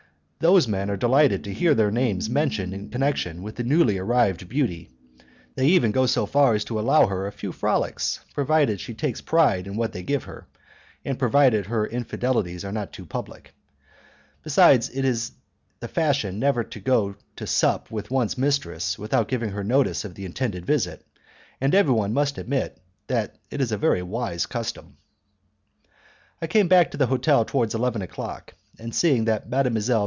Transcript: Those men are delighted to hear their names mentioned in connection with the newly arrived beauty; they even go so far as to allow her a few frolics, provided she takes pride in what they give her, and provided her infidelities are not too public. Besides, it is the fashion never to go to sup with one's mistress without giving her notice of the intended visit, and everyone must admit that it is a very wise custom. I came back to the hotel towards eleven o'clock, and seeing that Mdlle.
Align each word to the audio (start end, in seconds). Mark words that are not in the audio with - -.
Those 0.39 0.67
men 0.67 0.89
are 0.89 0.97
delighted 0.97 1.43
to 1.43 1.53
hear 1.53 1.75
their 1.75 1.91
names 1.91 2.27
mentioned 2.27 2.73
in 2.73 2.89
connection 2.89 3.43
with 3.43 3.57
the 3.57 3.63
newly 3.63 3.99
arrived 3.99 4.49
beauty; 4.49 4.89
they 5.53 5.67
even 5.67 5.91
go 5.91 6.07
so 6.07 6.25
far 6.25 6.55
as 6.55 6.65
to 6.65 6.79
allow 6.79 7.05
her 7.05 7.27
a 7.27 7.31
few 7.31 7.51
frolics, 7.51 8.21
provided 8.33 8.79
she 8.79 8.95
takes 8.95 9.21
pride 9.21 9.67
in 9.67 9.75
what 9.77 9.93
they 9.93 10.01
give 10.01 10.23
her, 10.23 10.47
and 11.05 11.19
provided 11.19 11.67
her 11.67 11.85
infidelities 11.85 12.65
are 12.65 12.71
not 12.71 12.91
too 12.91 13.05
public. 13.05 13.53
Besides, 14.41 14.89
it 14.89 15.05
is 15.05 15.33
the 15.79 15.87
fashion 15.87 16.39
never 16.39 16.63
to 16.63 16.79
go 16.79 17.13
to 17.35 17.45
sup 17.45 17.91
with 17.91 18.09
one's 18.09 18.35
mistress 18.35 18.97
without 18.97 19.27
giving 19.27 19.51
her 19.51 19.63
notice 19.63 20.03
of 20.05 20.15
the 20.15 20.25
intended 20.25 20.65
visit, 20.65 21.05
and 21.61 21.75
everyone 21.75 22.13
must 22.15 22.39
admit 22.39 22.81
that 23.05 23.35
it 23.51 23.61
is 23.61 23.71
a 23.71 23.77
very 23.77 24.01
wise 24.01 24.47
custom. 24.47 24.97
I 26.41 26.47
came 26.47 26.67
back 26.67 26.89
to 26.91 26.97
the 26.97 27.05
hotel 27.05 27.45
towards 27.45 27.75
eleven 27.75 28.01
o'clock, 28.01 28.55
and 28.79 28.95
seeing 28.95 29.25
that 29.25 29.47
Mdlle. 29.47 29.99